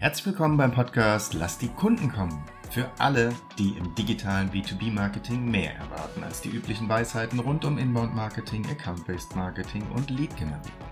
[0.00, 2.42] Herzlich willkommen beim Podcast Lass die Kunden kommen.
[2.70, 8.64] Für alle, die im digitalen B2B-Marketing mehr erwarten als die üblichen Weisheiten rund um Inbound-Marketing,
[8.64, 10.88] Account-Based Marketing und Lead-Generierung.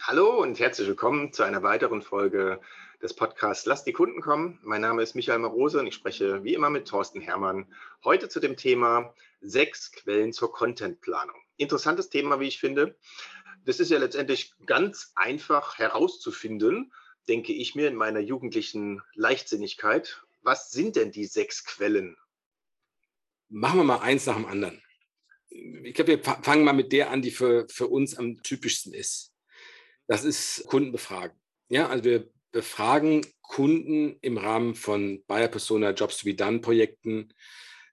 [0.00, 2.58] Hallo und herzlich willkommen zu einer weiteren Folge
[3.02, 4.58] des Podcasts Lass die Kunden kommen.
[4.62, 7.66] Mein Name ist Michael Marose und ich spreche wie immer mit Thorsten Hermann.
[8.02, 9.12] Heute zu dem Thema
[9.42, 11.36] sechs Quellen zur Contentplanung.
[11.58, 12.96] Interessantes Thema, wie ich finde.
[13.66, 16.92] Das ist ja letztendlich ganz einfach herauszufinden,
[17.28, 20.22] denke ich mir in meiner jugendlichen Leichtsinnigkeit.
[20.42, 22.16] Was sind denn die sechs Quellen?
[23.48, 24.82] Machen wir mal eins nach dem anderen.
[25.48, 29.32] Ich glaube, wir fangen mal mit der an, die für, für uns am typischsten ist.
[30.06, 31.36] Das ist Kundenbefragen.
[31.68, 37.32] Ja, also wir befragen Kunden im Rahmen von Buyer Persona Jobs to be Done Projekten,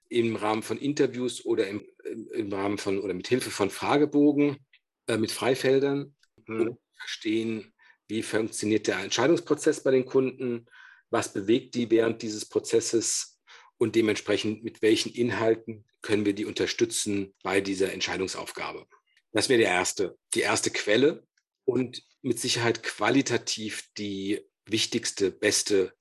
[0.08, 1.84] im Rahmen von Interviews oder im,
[2.32, 4.58] im Rahmen von oder mit Hilfe von Fragebogen
[5.06, 6.14] äh, mit Freifeldern
[6.46, 6.60] mhm.
[6.60, 7.73] und verstehen,
[8.08, 10.66] wie funktioniert der Entscheidungsprozess bei den Kunden,
[11.10, 13.40] was bewegt die während dieses Prozesses?
[13.76, 18.86] Und dementsprechend mit welchen Inhalten können wir die unterstützen bei dieser Entscheidungsaufgabe.
[19.32, 21.26] Das wäre der erste, die erste Quelle.
[21.64, 25.92] Und mit Sicherheit qualitativ die wichtigste, beste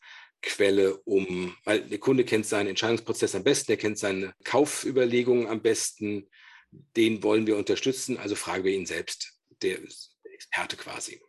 [0.41, 5.61] Quelle, um, weil der Kunde kennt seinen Entscheidungsprozess am besten, er kennt seine Kaufüberlegungen am
[5.61, 6.29] besten,
[6.95, 11.21] den wollen wir unterstützen, also fragen wir ihn selbst, der, der Experte quasi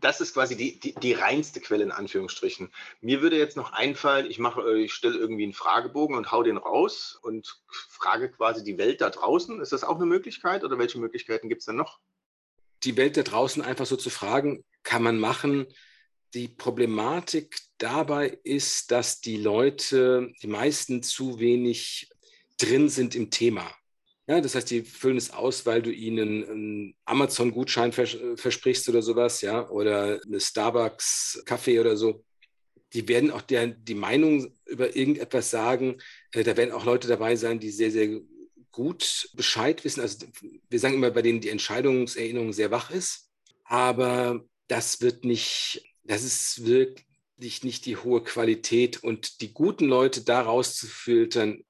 [0.00, 2.70] das ist quasi die, die, die, reinste Quelle in Anführungsstrichen.
[3.00, 6.42] Mir würde jetzt noch einfallen, ich mache, äh, ich stelle irgendwie einen Fragebogen und hau
[6.42, 9.60] den raus und frage quasi die Welt da draußen.
[9.60, 11.98] Ist das auch eine Möglichkeit oder welche Möglichkeiten gibt es denn noch?
[12.84, 15.66] Die Welt da draußen einfach so zu fragen, kann man machen.
[16.34, 22.10] Die Problematik dabei ist, dass die Leute, die meisten zu wenig
[22.58, 23.72] drin sind im Thema.
[24.28, 29.00] Ja, das heißt, die füllen es aus, weil du ihnen einen Amazon-Gutschein vers versprichst oder
[29.00, 32.22] sowas, ja, oder eine Starbucks-Kaffee oder so.
[32.92, 35.96] Die werden auch der, die Meinung über irgendetwas sagen.
[36.32, 38.20] Äh, da werden auch Leute dabei sein, die sehr, sehr
[38.70, 40.02] gut Bescheid wissen.
[40.02, 40.26] Also
[40.68, 43.30] wir sagen immer, bei denen die Entscheidungserinnerung sehr wach ist.
[43.64, 49.02] Aber das wird nicht, das ist wirklich nicht die hohe Qualität.
[49.02, 51.64] Und die guten Leute da rauszufiltern,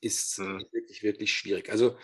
[0.00, 0.64] ist mhm.
[0.72, 1.70] wirklich, wirklich schwierig.
[1.70, 1.96] Also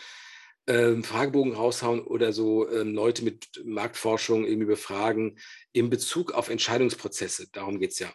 [0.67, 5.39] ähm, Fragebogen raushauen oder so ähm, Leute mit Marktforschung irgendwie befragen
[5.73, 7.49] in Bezug auf Entscheidungsprozesse.
[7.53, 8.13] Darum geht es ja.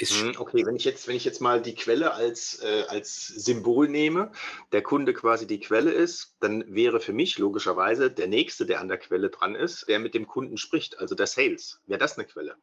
[0.00, 3.88] Mhm, okay, wenn ich jetzt, wenn ich jetzt mal die Quelle als, äh, als Symbol
[3.88, 4.32] nehme,
[4.72, 8.88] der Kunde quasi die Quelle ist, dann wäre für mich logischerweise der Nächste, der an
[8.88, 11.80] der Quelle dran ist, der mit dem Kunden spricht, also der Sales.
[11.86, 12.56] Wäre das eine Quelle?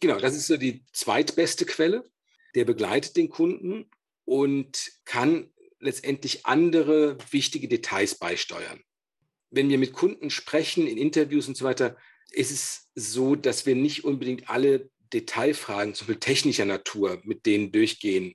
[0.00, 2.04] Genau, das ist so die zweitbeste Quelle.
[2.56, 3.88] Der begleitet den Kunden
[4.24, 8.80] und kann letztendlich andere wichtige Details beisteuern.
[9.50, 11.96] Wenn wir mit Kunden sprechen, in Interviews und so weiter,
[12.30, 17.72] ist es so, dass wir nicht unbedingt alle Detailfragen, zum Beispiel technischer Natur, mit denen
[17.72, 18.34] durchgehen,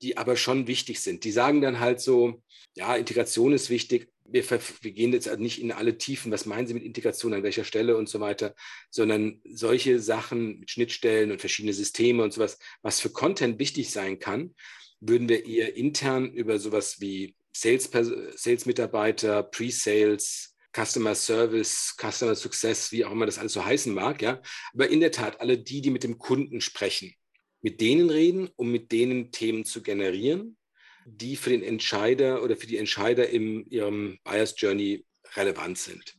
[0.00, 1.24] die aber schon wichtig sind.
[1.24, 2.42] Die sagen dann halt so,
[2.74, 4.08] ja, Integration ist wichtig.
[4.24, 7.64] Wir, wir, gehen jetzt nicht in alle Tiefen, was meinen Sie mit Integration, an welcher
[7.64, 8.54] Stelle und so weiter,
[8.90, 14.18] sondern solche Sachen mit Schnittstellen und verschiedene Systeme und sowas, was für Content wichtig sein
[14.18, 14.54] kann,
[15.02, 23.04] würden wir eher intern über sowas wie Sales, Sales-Mitarbeiter, Pre-Sales, Customer Service, Customer Success, wie
[23.04, 24.40] auch immer das alles so heißen mag, ja.
[24.72, 27.12] Aber in der Tat, alle die, die mit dem Kunden sprechen,
[27.60, 30.56] mit denen reden, um mit denen Themen zu generieren,
[31.04, 36.14] die für den Entscheider oder für die Entscheider in ihrem Buyers Journey relevant sind.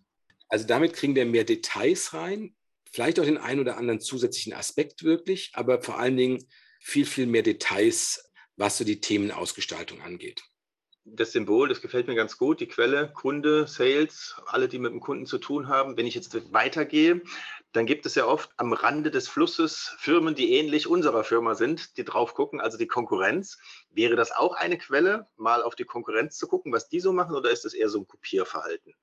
[0.50, 2.54] Also damit kriegen wir mehr Details rein,
[2.92, 6.46] vielleicht auch den einen oder anderen zusätzlichen Aspekt wirklich, aber vor allen Dingen
[6.80, 10.44] viel, viel mehr Details was so die Themenausgestaltung angeht.
[11.06, 12.62] Das Symbol, das gefällt mir ganz gut.
[12.62, 15.98] Die Quelle, Kunde, Sales, alle, die mit dem Kunden zu tun haben.
[15.98, 17.22] Wenn ich jetzt weitergehe,
[17.74, 21.98] dann gibt es ja oft am Rande des Flusses Firmen, die ähnlich unserer Firma sind,
[21.98, 23.58] die drauf gucken, also die Konkurrenz.
[23.90, 27.36] Wäre das auch eine Quelle, mal auf die Konkurrenz zu gucken, was die so machen,
[27.36, 28.94] oder ist das eher so ein Kopierverhalten?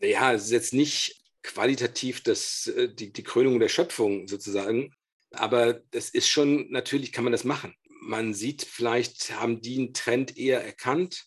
[0.00, 4.94] Ja, es ist jetzt nicht qualitativ das, äh, die, die Krönung der Schöpfung sozusagen,
[5.30, 7.74] aber das ist schon, natürlich kann man das machen
[8.08, 11.26] man sieht, vielleicht haben die einen Trend eher erkannt,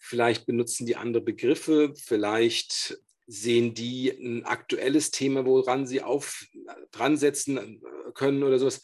[0.00, 6.46] vielleicht benutzen die andere Begriffe, vielleicht sehen die ein aktuelles Thema, woran sie auf
[6.90, 7.82] dran setzen
[8.14, 8.82] können oder sowas.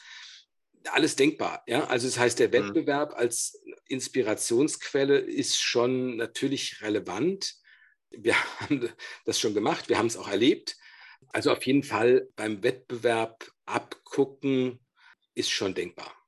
[0.85, 1.87] Alles denkbar, ja.
[1.89, 2.53] Also das heißt, der mhm.
[2.53, 7.55] Wettbewerb als Inspirationsquelle ist schon natürlich relevant.
[8.11, 8.89] Wir haben
[9.25, 10.77] das schon gemacht, wir haben es auch erlebt.
[11.29, 14.81] Also auf jeden Fall beim Wettbewerb abgucken
[15.35, 16.20] ist schon denkbar.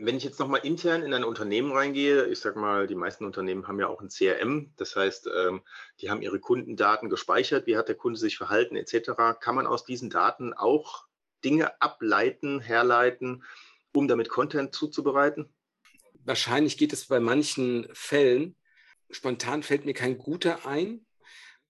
[0.00, 3.66] Wenn ich jetzt nochmal intern in ein Unternehmen reingehe, ich sage mal, die meisten Unternehmen
[3.66, 5.62] haben ja auch ein CRM, das heißt, ähm,
[6.00, 9.38] die haben ihre Kundendaten gespeichert, wie hat der Kunde sich verhalten etc.
[9.40, 11.06] Kann man aus diesen Daten auch
[11.44, 13.44] Dinge ableiten, herleiten,
[13.92, 15.52] um damit Content zuzubereiten?
[16.24, 18.54] Wahrscheinlich geht es bei manchen Fällen.
[19.10, 21.06] Spontan fällt mir kein guter ein,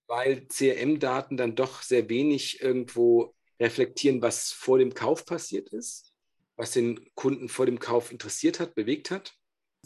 [0.07, 6.08] weil CRM-Daten dann doch sehr wenig irgendwo reflektieren, was vor dem Kauf passiert ist,
[6.59, 9.33] was den Kunden vor dem Kauf interessiert hat, bewegt hat.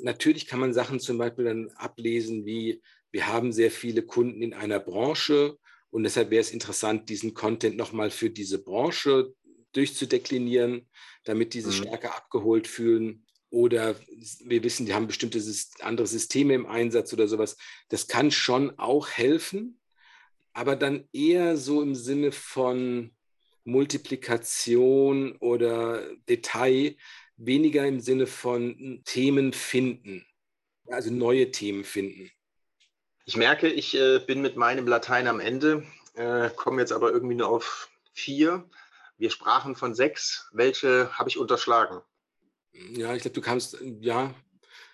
[0.01, 2.81] Natürlich kann man Sachen zum Beispiel dann ablesen, wie
[3.11, 5.59] wir haben sehr viele Kunden in einer Branche
[5.91, 9.35] und deshalb wäre es interessant, diesen Content nochmal für diese Branche
[9.73, 10.89] durchzudeklinieren,
[11.25, 11.73] damit diese mhm.
[11.73, 13.23] stärker abgeholt fühlen.
[13.51, 13.95] Oder
[14.43, 15.39] wir wissen, die haben bestimmte
[15.81, 17.55] andere Systeme im Einsatz oder sowas.
[17.89, 19.79] Das kann schon auch helfen,
[20.53, 23.13] aber dann eher so im Sinne von
[23.63, 26.95] Multiplikation oder Detail,
[27.37, 30.25] weniger im Sinne von Themen finden,
[30.87, 32.31] also neue Themen finden.
[33.25, 37.35] Ich merke, ich äh, bin mit meinem Latein am Ende, äh, komme jetzt aber irgendwie
[37.35, 38.69] nur auf vier.
[39.17, 40.49] Wir sprachen von sechs.
[40.51, 42.01] Welche habe ich unterschlagen?
[42.73, 44.33] Ja, ich glaube, du kamst, ja,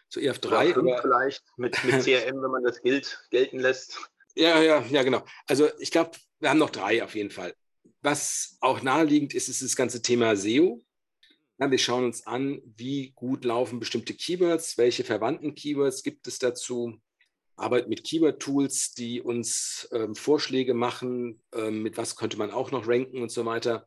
[0.09, 0.65] so eher auf drei.
[0.65, 3.97] Oder fünf vielleicht mit, mit CRM, wenn man das gilt, gelten lässt.
[4.35, 5.23] Ja, ja, ja, genau.
[5.47, 7.55] Also ich glaube, wir haben noch drei auf jeden Fall.
[8.01, 10.81] Was auch naheliegend ist, ist das ganze Thema SEO.
[11.59, 16.39] Ja, wir schauen uns an, wie gut laufen bestimmte Keywords, welche verwandten Keywords gibt es
[16.39, 17.01] dazu.
[17.57, 22.87] Arbeit mit Keyword-Tools, die uns ähm, Vorschläge machen, ähm, mit was könnte man auch noch
[22.87, 23.85] ranken und so weiter.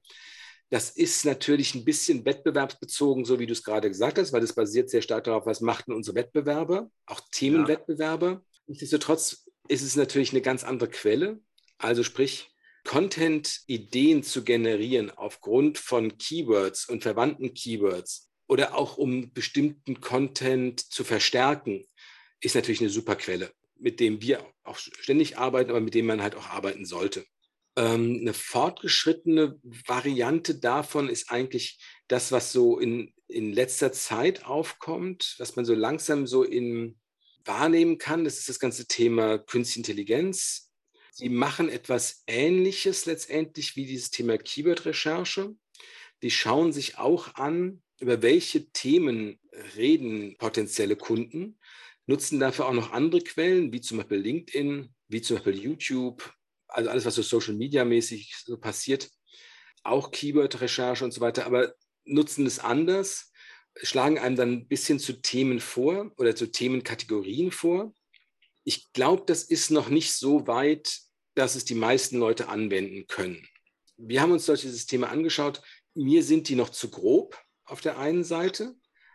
[0.68, 4.54] Das ist natürlich ein bisschen wettbewerbsbezogen, so wie du es gerade gesagt hast, weil das
[4.54, 8.26] basiert sehr stark darauf, was machten unsere Wettbewerber, auch Themenwettbewerber.
[8.26, 8.42] Ja.
[8.66, 11.40] Nichtsdestotrotz ist es natürlich eine ganz andere Quelle.
[11.78, 12.51] Also sprich,
[12.84, 21.04] Content-Ideen zu generieren aufgrund von Keywords und verwandten Keywords oder auch um bestimmten Content zu
[21.04, 21.84] verstärken,
[22.40, 26.22] ist natürlich eine super Quelle, mit dem wir auch ständig arbeiten, aber mit dem man
[26.22, 27.24] halt auch arbeiten sollte.
[27.76, 35.36] Ähm, eine fortgeschrittene Variante davon ist eigentlich das, was so in, in letzter Zeit aufkommt,
[35.38, 36.98] was man so langsam so in
[37.44, 38.24] wahrnehmen kann.
[38.24, 40.71] Das ist das ganze Thema Künstliche Intelligenz,
[41.14, 45.54] Sie machen etwas Ähnliches letztendlich wie dieses Thema Keyword-Recherche.
[46.22, 49.38] Die schauen sich auch an, über welche Themen
[49.76, 51.58] reden potenzielle Kunden,
[52.06, 56.32] nutzen dafür auch noch andere Quellen, wie zum Beispiel LinkedIn, wie zum Beispiel YouTube,
[56.66, 59.10] also alles, was so Social Media mäßig so passiert,
[59.82, 61.74] auch Keyword-Recherche und so weiter, aber
[62.04, 63.32] nutzen es anders,
[63.82, 67.92] schlagen einem dann ein bisschen zu Themen vor oder zu Themenkategorien vor
[68.64, 71.00] ich glaube, das ist noch nicht so weit,
[71.34, 73.46] dass es die meisten Leute anwenden können.
[73.96, 75.62] Wir haben uns solche Systeme angeschaut.
[75.94, 78.74] Mir sind die noch zu grob auf der einen Seite.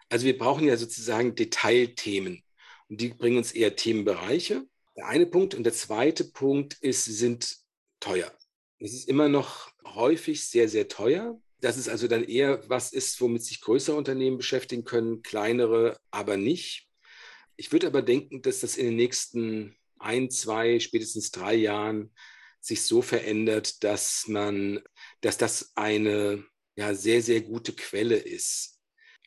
[0.09, 2.43] Also wir brauchen ja sozusagen Detailthemen
[2.89, 4.65] und die bringen uns eher Themenbereiche.
[4.95, 7.57] Der eine Punkt und der zweite Punkt ist, sie sind
[7.99, 8.31] teuer.
[8.79, 11.39] Es ist immer noch häufig sehr, sehr teuer.
[11.59, 16.37] Das ist also dann eher was ist, womit sich größere Unternehmen beschäftigen können, kleinere aber
[16.37, 16.86] nicht.
[17.57, 22.13] Ich würde aber denken, dass das in den nächsten ein, zwei, spätestens drei Jahren
[22.59, 24.81] sich so verändert, dass man,
[25.21, 26.45] dass das eine
[26.75, 28.79] ja, sehr, sehr gute Quelle ist.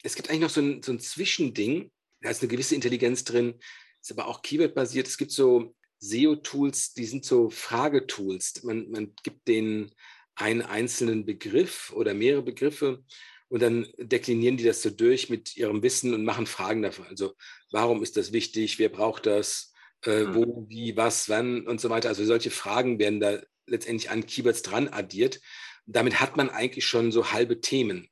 [0.03, 1.91] Es gibt eigentlich noch so ein, so ein Zwischending,
[2.21, 3.59] da ist eine gewisse Intelligenz drin,
[4.01, 5.09] ist aber auch Keyword-basiert.
[5.09, 8.63] Es gibt so SEO-Tools, die sind so Fragetools.
[8.63, 9.93] Man, man gibt denen
[10.37, 13.05] einen einzelnen Begriff oder mehrere Begriffe
[13.51, 17.07] und dann deklinieren die das so durch mit ihrem Wissen und machen Fragen davon.
[17.09, 17.35] Also
[17.73, 19.73] warum ist das wichtig, wer braucht das,
[20.07, 20.35] äh, mhm.
[20.35, 22.09] wo, wie, was, wann und so weiter.
[22.09, 25.41] Also solche Fragen werden da letztendlich an Keywords dran addiert.
[25.85, 28.09] Damit hat man eigentlich schon so halbe Themen.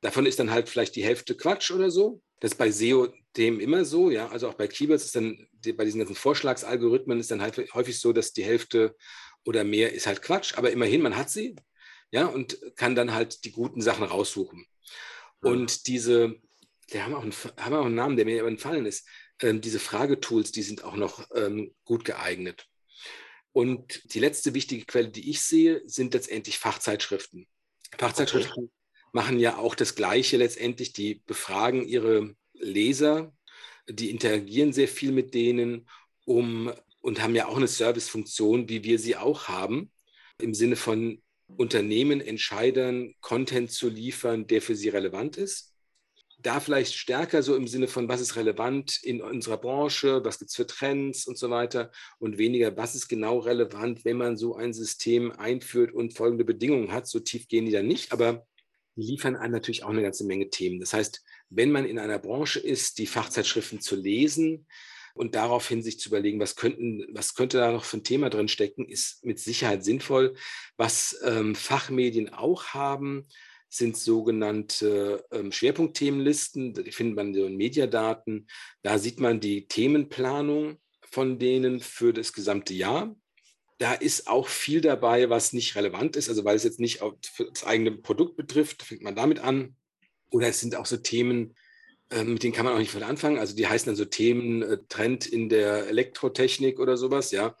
[0.00, 2.20] Davon ist dann halt vielleicht die Hälfte Quatsch oder so.
[2.40, 4.28] Das ist bei SEO-Themen immer so, ja.
[4.28, 5.46] Also auch bei Keywords ist dann,
[5.76, 8.96] bei diesen ganzen Vorschlagsalgorithmen ist dann halt häufig so, dass die Hälfte
[9.44, 10.54] oder mehr ist halt Quatsch.
[10.58, 11.54] Aber immerhin, man hat sie
[12.10, 14.66] ja, und kann dann halt die guten Sachen raussuchen.
[15.40, 16.40] Und diese,
[16.92, 19.06] die haben auch, einen, haben auch einen Namen, der mir entfallen ist,
[19.42, 22.66] ähm, diese Fragetools, die sind auch noch ähm, gut geeignet.
[23.52, 27.46] Und die letzte wichtige Quelle, die ich sehe, sind letztendlich Fachzeitschriften.
[27.98, 28.72] Fachzeitschriften okay.
[29.12, 30.92] machen ja auch das Gleiche letztendlich.
[30.92, 33.34] Die befragen ihre Leser,
[33.88, 35.88] die interagieren sehr viel mit denen
[36.24, 39.92] um, und haben ja auch eine Servicefunktion, wie wir sie auch haben,
[40.38, 41.22] im Sinne von
[41.56, 45.72] Unternehmen, Entscheidern Content zu liefern, der für sie relevant ist.
[46.38, 50.50] Da vielleicht stärker so im Sinne von, was ist relevant in unserer Branche, was gibt
[50.50, 54.54] es für Trends und so weiter und weniger, was ist genau relevant, wenn man so
[54.54, 57.06] ein System einführt und folgende Bedingungen hat.
[57.06, 58.46] So tief gehen die dann nicht, aber
[58.96, 60.78] die liefern einem natürlich auch eine ganze Menge Themen.
[60.78, 64.66] Das heißt, wenn man in einer Branche ist, die Fachzeitschriften zu lesen,
[65.16, 68.48] und daraufhin sich zu überlegen, was, könnten, was könnte da noch für ein Thema drin
[68.48, 70.34] stecken, ist mit Sicherheit sinnvoll.
[70.76, 73.26] Was ähm, Fachmedien auch haben,
[73.68, 76.74] sind sogenannte ähm, Schwerpunktthemenlisten.
[76.74, 78.46] Die findet man in Mediadaten.
[78.82, 83.14] Da sieht man die Themenplanung von denen für das gesamte Jahr.
[83.78, 87.00] Da ist auch viel dabei, was nicht relevant ist, also weil es jetzt nicht
[87.38, 89.76] das eigene Produkt betrifft, fängt man damit an.
[90.30, 91.54] Oder es sind auch so Themen,
[92.24, 93.38] mit denen kann man auch nicht viel anfangen.
[93.38, 97.56] Also die heißen dann so Themen äh, Trend in der Elektrotechnik oder sowas, ja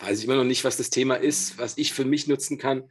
[0.00, 2.88] weiß ich immer noch nicht, was das Thema ist, was ich für mich nutzen kann.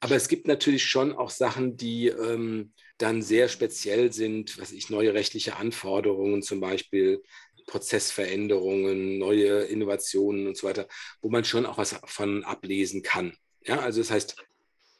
[0.00, 4.90] Aber es gibt natürlich schon auch Sachen, die ähm, dann sehr speziell sind, was ich
[4.90, 7.22] neue rechtliche Anforderungen zum Beispiel,
[7.66, 10.88] Prozessveränderungen, neue Innovationen und so weiter,
[11.20, 13.36] wo man schon auch was von ablesen kann.
[13.64, 14.36] Ja, also das heißt,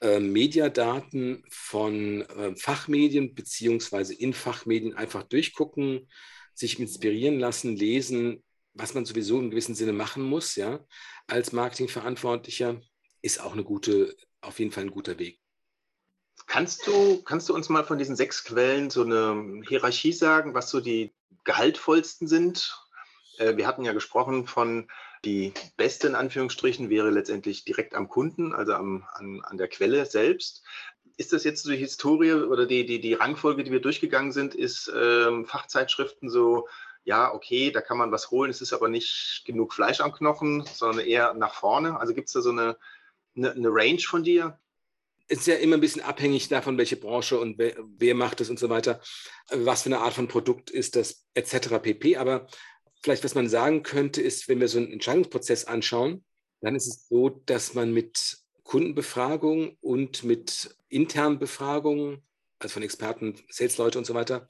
[0.01, 6.09] äh, Mediadaten von äh, Fachmedien beziehungsweise in Fachmedien einfach durchgucken,
[6.55, 8.43] sich inspirieren lassen, lesen,
[8.75, 10.81] was man sowieso im gewissen Sinne machen muss, ja,
[11.27, 12.81] als Marketingverantwortlicher,
[13.23, 15.41] ist auch eine gute, auf jeden Fall ein guter Weg.
[16.47, 20.71] Kannst du, kannst du uns mal von diesen sechs Quellen so eine Hierarchie sagen, was
[20.71, 21.13] so die
[21.45, 22.75] gehaltvollsten sind?
[23.39, 24.89] Äh, wir hatten ja gesprochen von
[25.25, 30.07] die beste in Anführungsstrichen wäre letztendlich direkt am Kunden, also am, an, an der Quelle
[30.07, 30.63] selbst.
[31.17, 34.55] Ist das jetzt so die Historie oder die, die, die Rangfolge, die wir durchgegangen sind,
[34.55, 36.67] ist ähm, Fachzeitschriften so
[37.05, 40.65] ja, okay, da kann man was holen, es ist aber nicht genug Fleisch am Knochen,
[40.67, 41.99] sondern eher nach vorne.
[41.99, 42.77] Also gibt es da so eine,
[43.37, 44.59] eine, eine, Range von dir?
[45.27, 48.51] Es ist ja immer ein bisschen abhängig davon, welche Branche und wer, wer macht es
[48.51, 49.01] und so weiter,
[49.51, 51.79] was für eine Art von Produkt ist das, etc.
[51.81, 52.17] pp.
[52.17, 52.47] Aber
[53.03, 56.25] vielleicht, was man sagen könnte, ist, wenn wir so einen Entscheidungsprozess anschauen,
[56.61, 62.23] dann ist es so, dass man mit Kundenbefragungen und mit internen Befragungen,
[62.59, 64.47] also von Experten, Salesleute und so weiter,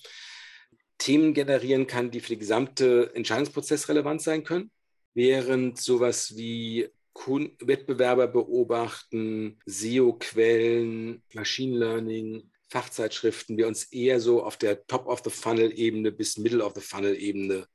[0.99, 4.71] Themen generieren kann, die für den gesamten Entscheidungsprozess relevant sein können,
[5.15, 14.87] während sowas wie Wettbewerber beobachten, SEO-Quellen, Machine Learning, Fachzeitschriften wir uns eher so auf der
[14.87, 17.67] Top-of-the-Funnel-Ebene bis Middle-of-the-Funnel-Ebene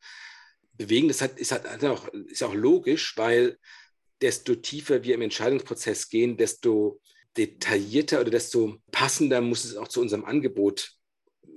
[0.77, 1.07] bewegen.
[1.07, 3.57] Das hat, ist, hat auch, ist auch logisch, weil
[4.21, 7.01] desto tiefer wir im Entscheidungsprozess gehen, desto
[7.37, 10.93] detaillierter oder desto passender muss es auch zu unserem Angebot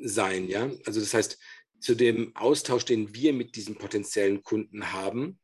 [0.01, 0.49] sein.
[0.49, 0.71] Ja?
[0.85, 1.39] Also das heißt,
[1.81, 5.39] zu dem Austausch, den wir mit diesem potenziellen Kunden haben,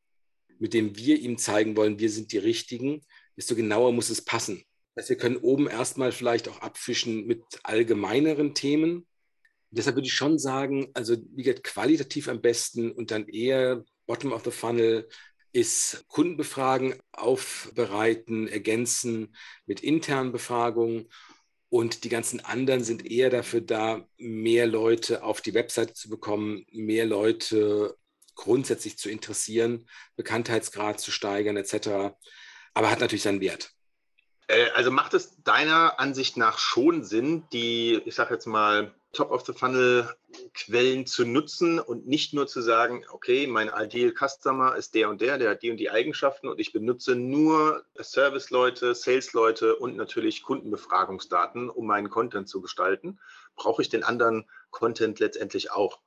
[0.59, 3.03] mit dem wir ihm zeigen wollen, wir sind die Richtigen,
[3.37, 4.65] desto genauer muss es passen.
[4.97, 9.07] Heißt, wir können oben erstmal vielleicht auch abfischen mit allgemeineren Themen.
[9.77, 14.33] Deshalb würde ich schon sagen, also wie gesagt, qualitativ am besten und dann eher Bottom
[14.33, 15.09] of the Funnel
[15.53, 21.09] ist Kundenbefragen aufbereiten, ergänzen mit internen Befragungen
[21.69, 26.67] und die ganzen anderen sind eher dafür da, mehr Leute auf die Webseite zu bekommen,
[26.71, 27.97] mehr Leute
[28.37, 32.15] grundsätzlich zu interessieren, Bekanntheitsgrad zu steigern etc.
[32.75, 33.73] Aber hat natürlich seinen Wert.
[34.49, 41.07] Äh, also macht es deiner Ansicht nach schon Sinn, die, ich sage jetzt mal, Top-of-the-Funnel-Quellen
[41.07, 45.39] zu nutzen und nicht nur zu sagen, okay, mein Ideal Customer ist der und der,
[45.39, 51.71] der hat die und die Eigenschaften und ich benutze nur Service-Leute, Sales-Leute und natürlich Kundenbefragungsdaten,
[51.71, 53.19] um meinen Content zu gestalten.
[53.57, 56.01] Brauche ich den anderen Content letztendlich auch?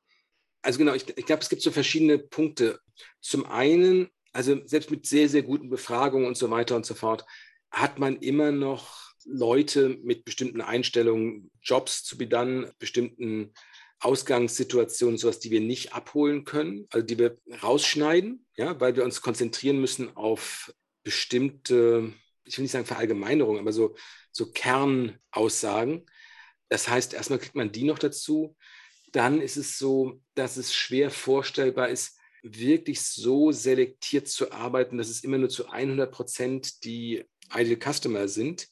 [0.61, 2.79] Also genau, ich, ich glaube, es gibt so verschiedene Punkte.
[3.21, 7.25] Zum einen, also selbst mit sehr, sehr guten Befragungen und so weiter und so fort,
[7.71, 13.53] hat man immer noch Leute mit bestimmten Einstellungen, Jobs zu bedannen, bestimmten
[13.99, 19.21] Ausgangssituationen, sowas, die wir nicht abholen können, also die wir rausschneiden, ja, weil wir uns
[19.21, 22.13] konzentrieren müssen auf bestimmte,
[22.45, 23.95] ich will nicht sagen Verallgemeinerungen, aber so,
[24.31, 26.05] so Kernaussagen.
[26.69, 28.55] Das heißt, erstmal kriegt man die noch dazu.
[29.11, 35.09] Dann ist es so, dass es schwer vorstellbar ist, wirklich so selektiert zu arbeiten, dass
[35.09, 38.67] es immer nur zu 100 Prozent die Ideal Customer sind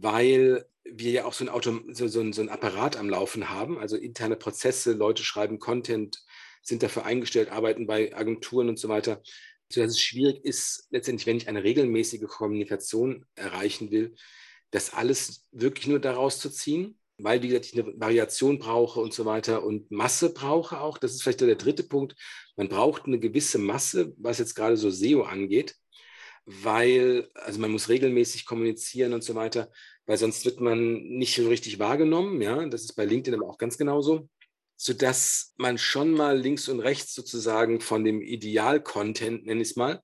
[0.00, 3.78] weil wir ja auch so ein, Auto, so, so, so ein Apparat am Laufen haben,
[3.78, 6.24] also interne Prozesse, Leute schreiben Content,
[6.62, 9.22] sind dafür eingestellt, arbeiten bei Agenturen und so weiter,
[9.68, 14.14] sodass es schwierig ist, letztendlich, wenn ich eine regelmäßige Kommunikation erreichen will,
[14.70, 19.12] das alles wirklich nur daraus zu ziehen, weil, wie gesagt, ich eine Variation brauche und
[19.12, 20.96] so weiter und Masse brauche auch.
[20.96, 22.14] Das ist vielleicht der dritte Punkt.
[22.56, 25.76] Man braucht eine gewisse Masse, was jetzt gerade so SEO angeht
[26.44, 29.70] weil, also man muss regelmäßig kommunizieren und so weiter,
[30.06, 32.40] weil sonst wird man nicht so richtig wahrgenommen.
[32.42, 34.28] Ja, das ist bei LinkedIn aber auch ganz genauso,
[34.76, 40.02] sodass man schon mal links und rechts sozusagen von dem Ideal-Content, nenne ich es mal,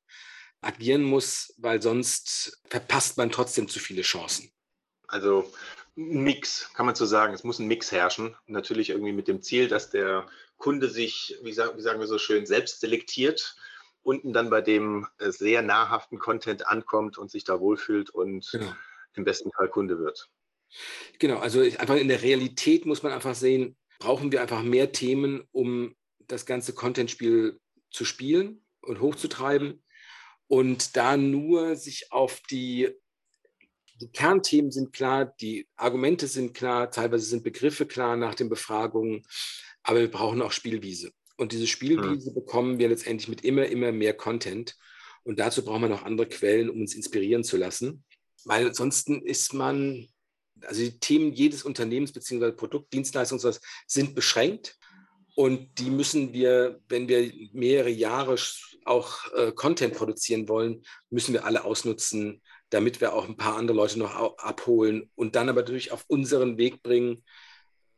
[0.61, 4.51] agieren muss, weil sonst verpasst man trotzdem zu viele Chancen.
[5.09, 5.53] Also
[5.97, 7.33] ein Mix, kann man so sagen.
[7.33, 8.37] Es muss ein Mix herrschen.
[8.47, 10.27] Natürlich irgendwie mit dem Ziel, dass der
[10.57, 13.57] Kunde sich, wie sagen, wie sagen wir so schön, selbst selektiert
[14.07, 18.73] unten dann bei dem äh, sehr nahrhaften Content ankommt und sich da wohlfühlt und genau.
[19.15, 20.31] im besten Fall Kunde wird.
[21.19, 25.43] Genau, also einfach in der Realität muss man einfach sehen, brauchen wir einfach mehr Themen,
[25.51, 27.61] um das ganze Content-Spiel
[27.91, 29.83] zu spielen und hochzutreiben.
[30.47, 32.91] Und da nur sich auf die,
[34.01, 39.27] die Kernthemen sind klar, die Argumente sind klar, teilweise sind Begriffe klar nach den Befragungen,
[39.83, 41.13] aber wir brauchen auch Spielwiese.
[41.37, 42.35] Und diese Spielwiese ja.
[42.35, 44.77] bekommen wir letztendlich mit immer, immer mehr Content.
[45.23, 48.05] Und dazu brauchen wir noch andere Quellen, um uns inspirieren zu lassen.
[48.45, 50.09] Weil ansonsten ist man,
[50.63, 54.79] also die Themen jedes Unternehmens beziehungsweise Produkt, Dienstleistung, sowas sind beschränkt.
[55.35, 58.37] Und die müssen wir, wenn wir mehrere Jahre
[58.87, 62.41] auch äh, Content produzieren wollen, müssen wir alle ausnutzen,
[62.71, 66.57] damit wir auch ein paar andere Leute noch abholen und dann aber natürlich auf unseren
[66.57, 67.23] Weg bringen, hm.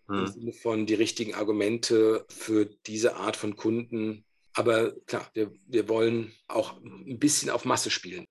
[0.08, 4.24] Im Sinne von die richtigen Argumente für diese Art von Kunden.
[4.54, 8.26] Aber klar, wir, wir wollen auch ein bisschen auf Masse spielen.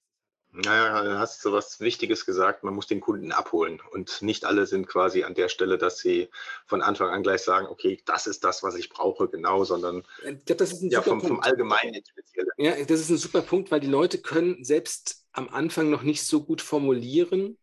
[0.51, 3.79] Naja, du hast so was Wichtiges gesagt, man muss den Kunden abholen.
[3.91, 6.29] Und nicht alle sind quasi an der Stelle, dass sie
[6.65, 10.03] von Anfang an gleich sagen, okay, das ist das, was ich brauche, genau, sondern
[10.45, 12.47] glaub, ja, vom, vom Allgemeinen speziell.
[12.57, 16.23] Ja, das ist ein super Punkt, weil die Leute können selbst am Anfang noch nicht
[16.23, 17.57] so gut formulieren,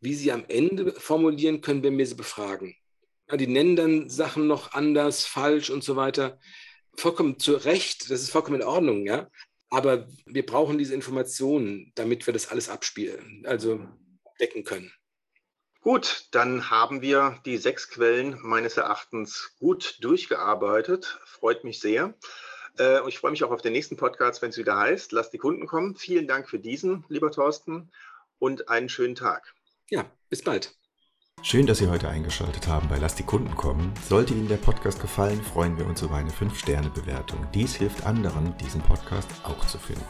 [0.00, 2.74] wie sie am Ende formulieren können, wenn wir sie befragen.
[3.36, 6.38] Die nennen dann Sachen noch anders, falsch und so weiter.
[6.96, 9.28] Vollkommen zu Recht, das ist vollkommen in Ordnung, ja.
[9.70, 13.80] Aber wir brauchen diese Informationen, damit wir das alles abspielen, also
[14.38, 14.92] decken können.
[15.80, 21.18] Gut, dann haben wir die sechs Quellen meines Erachtens gut durchgearbeitet.
[21.24, 22.14] Freut mich sehr.
[22.78, 25.38] Äh, ich freue mich auch auf den nächsten Podcast, wenn es wieder heißt, lass die
[25.38, 25.96] Kunden kommen.
[25.96, 27.90] Vielen Dank für diesen, lieber Thorsten,
[28.38, 29.54] und einen schönen Tag.
[29.88, 30.74] Ja, bis bald.
[31.44, 33.92] Schön, dass Sie heute eingeschaltet haben bei Lass die Kunden kommen.
[34.08, 37.48] Sollte Ihnen der Podcast gefallen, freuen wir uns über eine 5-Sterne-Bewertung.
[37.52, 40.04] Dies hilft anderen, diesen Podcast auch zu finden.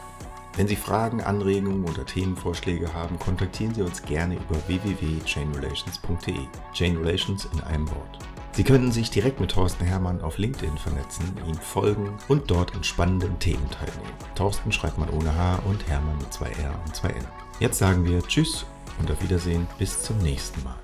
[0.55, 6.35] Wenn Sie Fragen, Anregungen oder Themenvorschläge haben, kontaktieren Sie uns gerne über www.chainrelations.de.
[6.71, 8.19] Chain Relations in einem Wort.
[8.51, 12.83] Sie können sich direkt mit Thorsten Hermann auf LinkedIn vernetzen, ihm folgen und dort an
[12.83, 14.13] spannenden Themen teilnehmen.
[14.35, 17.25] Thorsten schreibt man ohne H und Hermann mit zwei R und zwei N.
[17.59, 18.67] Jetzt sagen wir Tschüss
[18.99, 20.82] und auf Wiedersehen bis zum nächsten Mal.